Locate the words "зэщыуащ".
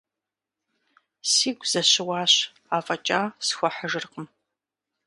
1.71-2.33